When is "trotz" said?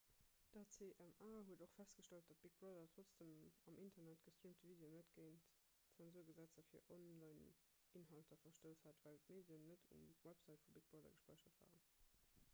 2.95-3.11